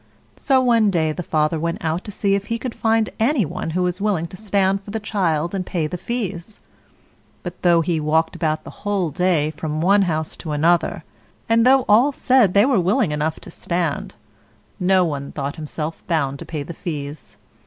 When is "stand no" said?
13.51-15.05